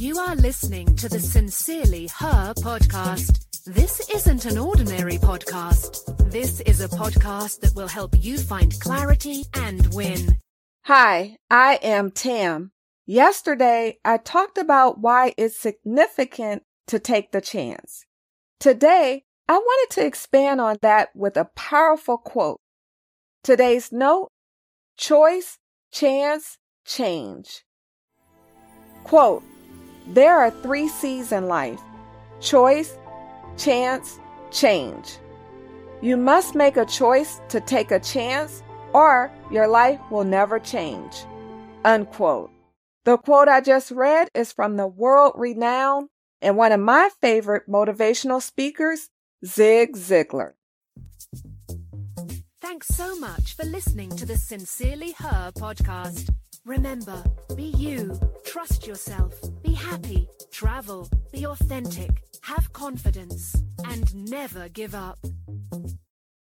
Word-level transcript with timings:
You 0.00 0.18
are 0.18 0.34
listening 0.34 0.96
to 0.96 1.10
the 1.10 1.20
Sincerely 1.20 2.08
Her 2.16 2.54
podcast. 2.54 3.64
This 3.64 4.08
isn't 4.08 4.46
an 4.46 4.56
ordinary 4.56 5.18
podcast. 5.18 6.30
This 6.30 6.60
is 6.60 6.80
a 6.80 6.88
podcast 6.88 7.60
that 7.60 7.74
will 7.74 7.86
help 7.86 8.14
you 8.18 8.38
find 8.38 8.80
clarity 8.80 9.44
and 9.52 9.92
win. 9.92 10.38
Hi, 10.84 11.36
I 11.50 11.80
am 11.82 12.12
Tam. 12.12 12.72
Yesterday, 13.04 13.98
I 14.02 14.16
talked 14.16 14.56
about 14.56 15.00
why 15.00 15.34
it's 15.36 15.58
significant 15.58 16.62
to 16.86 16.98
take 16.98 17.32
the 17.32 17.42
chance. 17.42 18.06
Today, 18.58 19.24
I 19.50 19.58
wanted 19.58 19.94
to 19.96 20.06
expand 20.06 20.62
on 20.62 20.78
that 20.80 21.10
with 21.14 21.36
a 21.36 21.50
powerful 21.54 22.16
quote. 22.16 22.62
Today's 23.44 23.92
note 23.92 24.30
choice, 24.96 25.58
chance, 25.92 26.56
change. 26.86 27.64
Quote 29.04 29.42
There 30.06 30.36
are 30.36 30.50
three 30.50 30.88
C's 30.88 31.32
in 31.32 31.48
life 31.48 31.80
choice, 32.40 32.96
chance, 33.56 34.18
change. 34.50 35.18
You 36.00 36.16
must 36.16 36.54
make 36.54 36.76
a 36.76 36.86
choice 36.86 37.40
to 37.50 37.60
take 37.60 37.90
a 37.90 38.00
chance, 38.00 38.62
or 38.92 39.30
your 39.50 39.68
life 39.68 40.00
will 40.10 40.24
never 40.24 40.58
change. 40.58 41.24
Unquote. 41.84 42.50
The 43.04 43.18
quote 43.18 43.48
I 43.48 43.60
just 43.60 43.90
read 43.90 44.28
is 44.34 44.52
from 44.52 44.76
the 44.76 44.86
world 44.86 45.32
renowned 45.36 46.08
and 46.42 46.56
one 46.56 46.72
of 46.72 46.80
my 46.80 47.10
favorite 47.20 47.68
motivational 47.68 48.42
speakers, 48.42 49.08
Zig 49.44 49.96
Ziglar. 49.96 50.52
Thanks 52.60 52.88
so 52.88 53.18
much 53.18 53.56
for 53.56 53.64
listening 53.64 54.10
to 54.16 54.26
the 54.26 54.36
Sincerely 54.36 55.12
Her 55.12 55.52
podcast. 55.56 56.30
Remember, 56.64 57.22
be 57.56 57.64
you, 57.64 58.18
trust 58.44 58.86
yourself, 58.86 59.34
happy, 59.80 60.28
travel, 60.52 61.08
be 61.32 61.46
authentic, 61.46 62.22
have 62.42 62.72
confidence, 62.72 63.56
and 63.84 64.14
never 64.14 64.68
give 64.68 64.94
up. 64.94 65.18